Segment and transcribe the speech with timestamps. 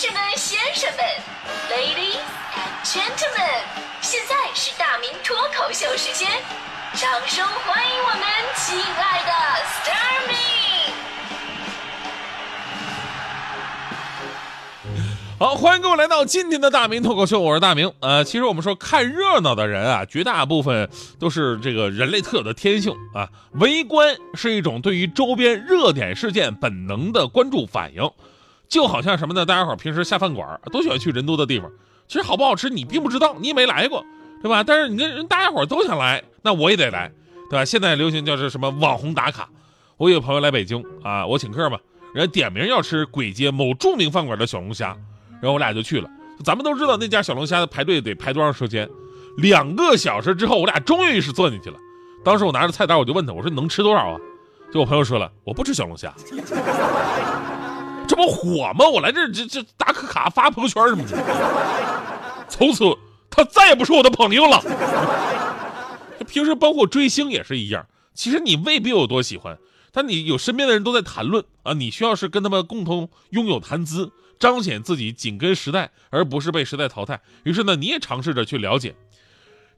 [0.00, 1.04] 士们、先生们
[1.68, 2.22] ，Ladies
[2.54, 3.64] and Gentlemen，
[4.00, 6.30] 现在是大明脱口秀时间，
[6.94, 8.22] 掌声欢迎我们
[8.54, 9.32] 亲爱的
[9.64, 10.34] s t a r m y
[15.40, 17.92] 好，欢迎各位来到今天的大明脱口秀，我是大明。
[17.98, 20.88] 呃，其实我们说看热闹的人啊，绝大部分
[21.18, 23.28] 都是这个人类特有的天性啊。
[23.54, 28.08] 围观是一种对于周边热点事件本能的关注反应，
[28.68, 29.46] 就好像什么呢？
[29.46, 31.70] 大家伙平时下饭馆都喜欢去人多的地方，
[32.06, 34.04] 其实好不好吃你并不知道，你也没来过，
[34.42, 34.62] 对吧？
[34.62, 37.10] 但是你跟人大家伙都想来，那我也得来，
[37.48, 37.64] 对吧？
[37.64, 39.48] 现在流行叫是什么网红打卡。
[39.96, 41.78] 我有个朋友来北京啊，我请客嘛，
[42.14, 44.96] 人家点名要吃簋街某著名饭馆的小龙虾。
[45.40, 46.10] 然后我俩就去了，
[46.44, 48.88] 咱们都知道那家小龙虾排队得排多长时间，
[49.38, 51.76] 两个小时之后，我俩终于是坐进去了。
[52.24, 54.18] 当时我拿着菜单，我就问他，我说能吃多少啊？
[54.72, 56.12] 就我朋友说了，我不吃小龙虾，
[58.08, 58.88] 这不火吗？
[58.88, 61.16] 我来这这这打个卡发朋友圈什么的。
[62.48, 62.84] 从此
[63.30, 64.60] 他再也不是我的朋友了。
[66.26, 69.58] 平时包括追星也是一样，其实你未必有多喜欢，
[69.92, 74.10] 但你有身边的人都在谈论啊，你需要是跟他们共同拥有谈资。
[74.38, 77.20] 彰显自己紧跟时代，而不是被时代淘汰。
[77.42, 78.94] 于是呢，你也尝试着去了解。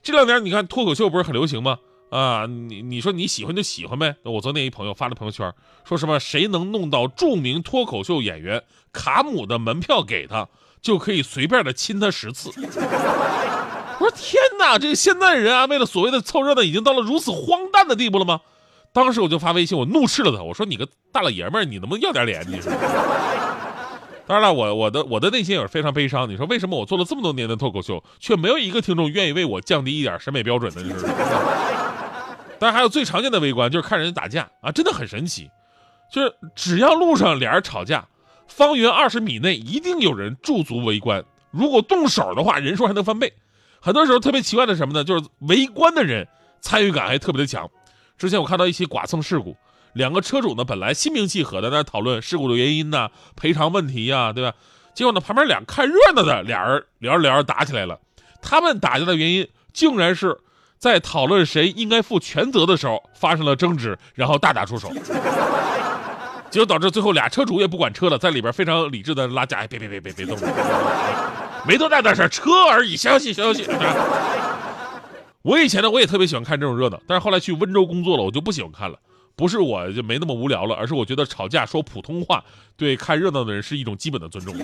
[0.02, 1.78] 这两年你看脱口秀不是很流行吗？
[2.10, 4.16] 啊，你你说你喜欢就喜欢呗。
[4.24, 5.52] 我昨天一朋友发了朋友圈，
[5.84, 10.48] 说什么谁能弄到著名脱口秀演员卡姆的门票给他，
[10.82, 12.50] 就可以随便的亲他十次。
[14.00, 18.40] 我说天哪，这个现在人啊，为了所谓的凑热闹，已经到了如此荒诞的地步了吗？
[18.92, 22.44] 当时我就发微信，我怒斥了他，我说你个大老爷们儿，你能不能要点脸？
[22.48, 22.72] 你说。
[24.26, 26.28] 当然了，我我的我的内心也是非常悲伤。
[26.28, 30.82] 你说为什么我做了这么多年的脱口秀，却没有一个听众愿意为我降低一点审美标准呢？
[30.82, 31.06] 就是。
[32.60, 35.50] 当然还有最常见的围观，就是看人打架啊，真的很神奇。
[36.12, 38.06] 就是只要路上俩人吵架，
[38.46, 41.24] 方圆二十米内一定有人驻足围观。
[41.50, 43.32] 如果动手的话，人数还能翻倍。
[43.80, 45.02] 很多时候特别奇怪的什么呢？
[45.02, 46.28] 就是围观的人
[46.60, 47.70] 参与感还特别的强。
[48.18, 49.56] 之前我看到一起剐蹭事故。
[49.94, 54.54] 两个车主呢，本来心平气和的在讨论事故的原因呢、赔偿问题呀，对吧？
[54.94, 57.98] 结果呢，旁边俩看热闹的俩人聊着聊着打起来了。
[58.42, 60.38] 他们打架的原因，竟然是
[60.80, 64.90] 在讨论谁应该负全责的时候发生了争执，然后大打出手。
[66.50, 70.38] 结果导致最后俩车主也不管车了，在里边非常理智的拉架，哎，别别别别别动，
[71.66, 73.68] 没多大点事车而已，消息消息。
[75.42, 78.98] 我以前呢，我也特别喜欢看这种热闹，但是后来去温州工作了，我就不喜欢看了。
[79.36, 82.42] 不是我就没那么无聊了，而是我觉得吵架说普通话
[82.76, 84.54] 对看热闹的人是一种基本的尊重。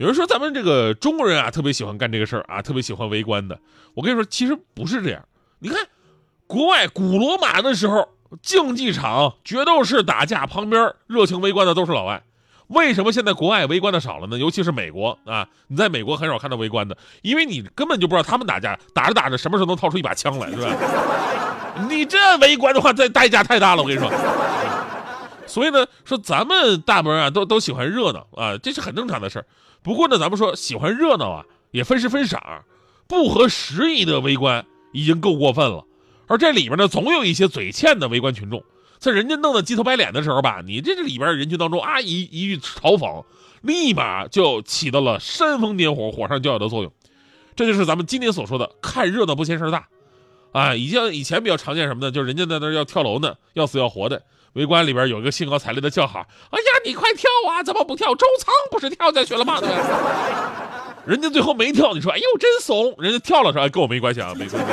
[0.00, 3.60] 有人说咱们这个中国人啊，特别喜欢干这个事儿啊，特别喜欢围观的。
[3.92, 5.22] 我跟你说，其实不是这样。
[5.58, 5.78] 你看，
[6.46, 8.08] 国外古罗马的时候，
[8.40, 12.22] 竞技场、决斗士打架，旁边热情围观的都是老外。
[12.68, 14.38] 为什么现在国外围观的少了呢？
[14.38, 20.74] 尤其是美国啊，你在美国很少看到围观的，因为你根本就不知道他们打架打着打着什么时候能掏出一把枪来，是吧？
[21.90, 24.10] 你这围观的话，这代价太大了，我跟你说。
[25.46, 29.44] 所以呢，说咱们大部分人啊，都都喜欢热闹啊，这是很正常的事儿。
[29.82, 32.64] 不过呢，咱们说喜欢热闹啊，也分时分色儿，
[33.08, 35.84] 不合时宜的围观已经够过分了。
[36.26, 38.62] 而这里边呢，总有一些嘴欠的围观群众，
[38.98, 43.24] 在人家弄得鸡头白脸的时候吧，你这这里边人群当中啊，一一句嘲讽，
[43.62, 46.92] 立马就起到了煽风点火、火上浇油的作用。
[47.56, 49.88] 这就是咱们今天所说的看热闹不嫌事大。
[50.52, 52.10] 啊，以前以前比较常见什么呢？
[52.10, 54.22] 就是人家在那要跳楼呢，要死要活的，
[54.54, 57.62] 围观里边有一个兴高采烈的叫好：“哎呀，你快跳啊！
[57.62, 58.14] 怎么不跳？
[58.14, 59.68] 周仓不是跳下去了吗？”对
[61.06, 64.72] 人家最后没跳，你说：“哎呦，真怂！”人家跳了，说：“哎，跟我没关系啊，没关系。”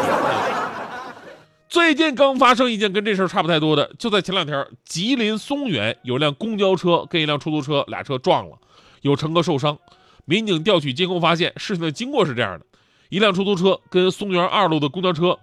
[1.69, 8.57] 最近刚发生一件跟这事儿差不太多的，就在前两天，吉林松原有辆公交车跟一辆出租车俩车撞了，
[9.01, 9.77] 有乘客受伤。
[10.25, 12.65] 民警调取监控发现，事情的经过是这样的：
[13.09, 15.37] 一辆出租车跟松原二路的公交车。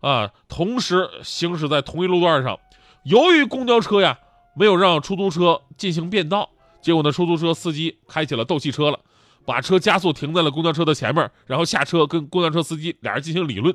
[0.00, 2.58] 啊，同时行驶在同一路段上，
[3.04, 4.18] 由于公交车呀
[4.54, 6.50] 没有让出租车进行变道，
[6.82, 9.00] 结果呢，出租车司机开起了斗气车了，
[9.46, 13.74] 把车加速停在了公交车的前面，然后下车跟公交车司机俩人进行理论。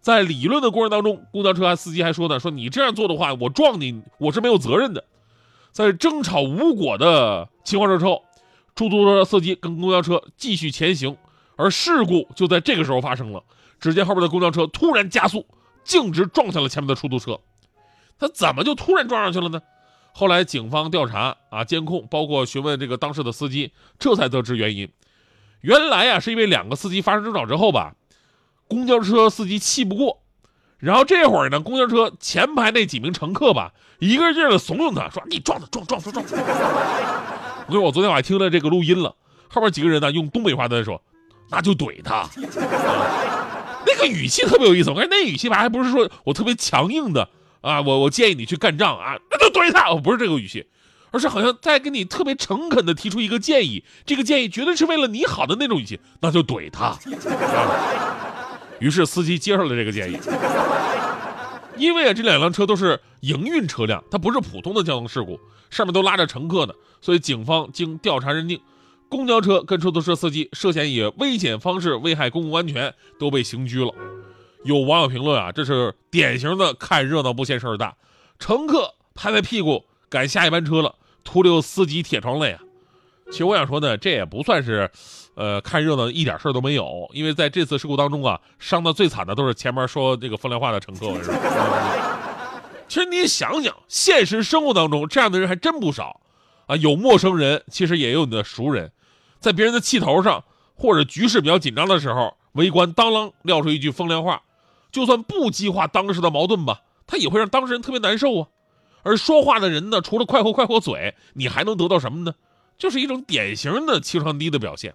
[0.00, 5.04] 在理论的过程当中，公交车司机还说呢，说你这样做的话，我撞你我是没有责任的。
[5.72, 8.22] 在争吵无果的情况之后，
[8.74, 11.16] 出租车司机跟公交车继续前行，
[11.56, 13.42] 而事故就在这个时候发生了。
[13.80, 15.46] 只见后边的公交车突然加速。
[15.84, 17.40] 径直撞向了前面的出租车，
[18.18, 19.60] 他怎么就突然撞上去了呢？
[20.12, 24.88] 后来警方调查啊，监控，包括询问这个当时的司机，这才得知原因。
[25.60, 27.94] 原来呀，是因为两个司机发生争吵之后吧，
[28.66, 30.22] 公交车司机气不过，
[30.78, 36.42] 然后这会儿呢，公交车前排那几名乘客吧，一个劲儿的怂恿他说：“你撞他，撞撞撞撞撞。
[37.68, 39.14] ”我说我昨天晚上听了这个录音了，
[39.48, 41.00] 后边几个人呢用东北话在说，
[41.50, 42.28] 那就怼他。
[43.86, 47.28] 那个语气特别有意思，我看那语气吧，还不是说我特别强硬的
[47.60, 50.66] 啊，我我建议你去干仗啊，那就怼他，我不是这个语气，
[51.10, 56.96] 而是好像在跟你特别诚恳的提出一个建议，这个建议绝对是为了你好的那种语气，那就怼他。
[58.78, 60.18] 于是司机接受了这个建议，
[61.76, 65.40] 因为啊这两辆车都是营运车辆，它不是普通的交通事故，
[65.70, 68.60] 上面都拉着乘客呢，所以警方经调查认定。
[69.10, 73.90] 公交车跟出租车司机涉嫌以危险方式危害公共安全，都被刑拘了。
[74.64, 77.96] 有网友评论啊，这是典型的看热闹不嫌事儿大，
[78.38, 80.94] 乘客拍拍屁股赶下一班车了，
[81.24, 82.60] 徒留司机铁窗泪啊。
[83.30, 84.90] 其实我想说呢，这也不算是，
[85.34, 91.12] 呃，看热闹一点事儿都没有，因为在这次事故当中啊，伤的最惨的都是前面说这个风凉话的乘客。
[92.88, 96.20] 其实你想想，现实生活当中这样的人还真不少
[96.66, 98.90] 啊，有陌生人，其实也有你的熟人。
[99.40, 100.42] 在别人的气头上，
[100.74, 104.40] 或者局势比较紧张的时候，围观当啷撂出一句风凉话，
[104.90, 108.48] 就算不激化当时的矛盾吧，他也会让当事人特别难受啊。
[109.02, 112.34] 而说话的人呢，除了快活快活嘴，你还能得到什么呢？
[112.76, 114.94] 就是一种典型的情商低的表现。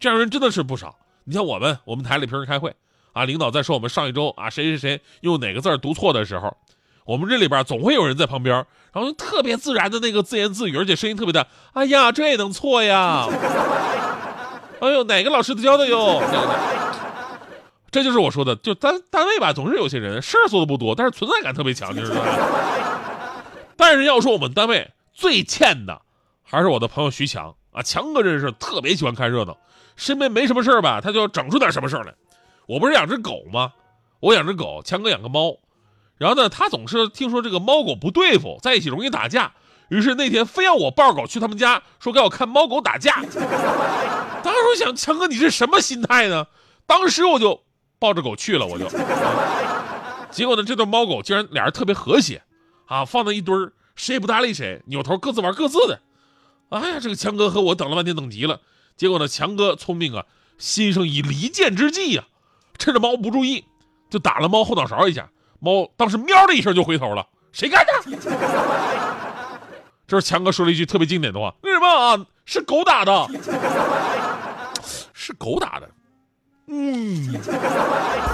[0.00, 0.96] 这样人真的是不少。
[1.24, 2.74] 你像我们，我们台里平时开会
[3.12, 6.56] 啊，领导在说我们上一周啊谁谁谁用哪个字读错的时候。
[7.04, 11.46] 我们这里边总会有人在旁边，然后特别自然的那个自言自语，而且声音特别大。
[11.74, 13.26] 哎呀，这也能错呀？
[14.80, 16.20] 哎呦，哪个老师教的哟？
[17.94, 22.22] 这就是我说的，就单单位吧，总是有些人事儿做的不多，但是存在感特别强，你知道吗？
[23.76, 26.02] 但是要说我们单位最欠的，
[26.42, 27.82] 还是我的朋友徐强啊。
[27.82, 29.56] 强哥这是特别喜欢看热闹，
[29.94, 32.12] 身边没什么事儿吧，他就整出点什么事儿来。
[32.66, 33.72] 我不是养只狗吗？
[34.18, 35.56] 我养只狗，强哥养个猫。
[36.18, 39.52] 然后呢，他总是听说这个猫狗不对付，在一起容易打架，
[39.88, 43.22] 于是那天非要我抱狗去他们家，说给我看猫狗打架。
[44.42, 46.48] 当时我想，强哥你这什么心态呢？
[46.86, 47.62] 当时我就
[48.04, 48.86] 抱着狗去了，我就。
[50.30, 52.42] 结果呢，这对猫狗竟然俩人特别和谐，
[52.84, 55.98] 啊，放在一堆儿，谁也不搭理谁，扭头各自玩各自的。
[56.68, 58.60] 哎呀，这个强哥和我等了半天等急了。
[58.94, 60.26] 结果呢，强哥聪明啊，
[60.58, 62.24] 心生以离间之计呀，
[62.76, 63.64] 趁着猫不注意，
[64.10, 65.30] 就打了猫后脑勺一下。
[65.60, 67.92] 猫当时喵的一声就回头了，谁干的？
[70.06, 72.26] 这是强哥说了一句特别经典的话：“为什么啊？
[72.44, 73.26] 是狗打的，
[75.14, 75.88] 是狗打的。”
[76.74, 78.33] 嗯。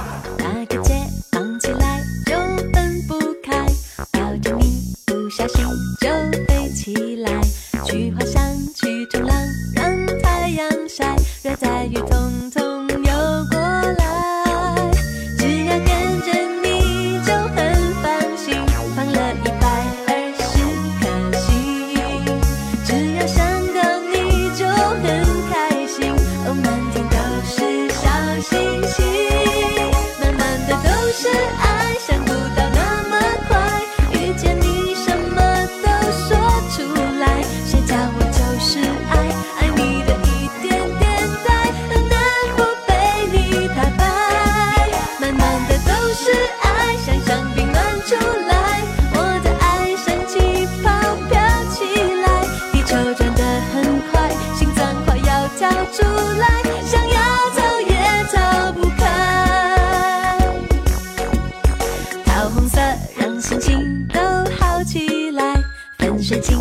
[63.41, 64.21] 心情都
[64.59, 65.55] 好起来，
[65.99, 66.59] 粉水晶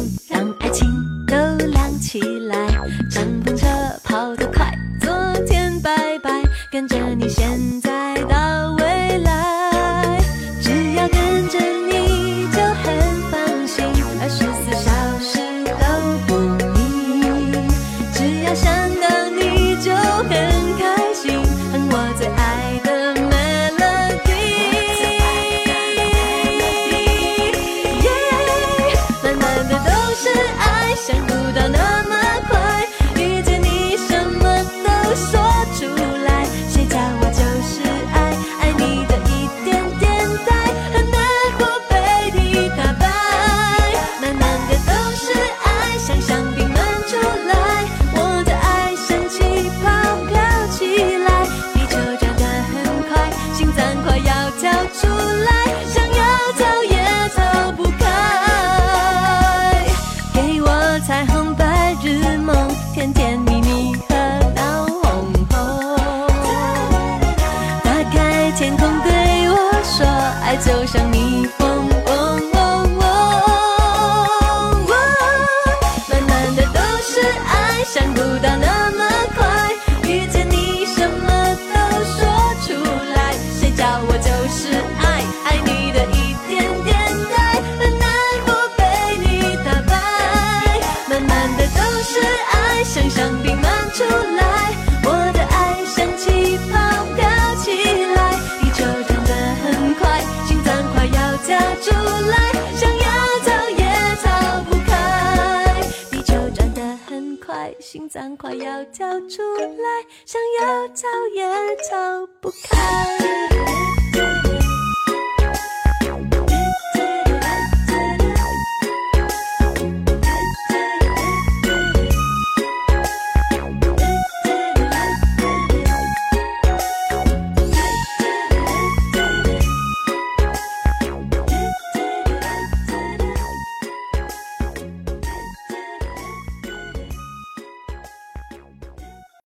[108.19, 111.45] 脏快要跳出来，想要逃也
[111.89, 113.49] 逃不开。